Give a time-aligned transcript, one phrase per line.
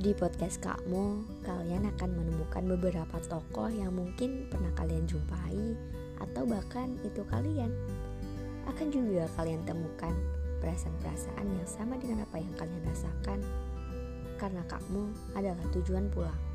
[0.00, 5.76] Di podcast Kakmo, kalian akan menemukan beberapa tokoh yang mungkin pernah kalian jumpai
[6.24, 7.68] atau bahkan itu kalian.
[8.64, 10.16] Akan juga kalian temukan
[10.64, 13.44] perasaan-perasaan yang sama dengan apa yang kalian rasakan
[14.40, 16.49] karena Kakmo adalah tujuan pulang.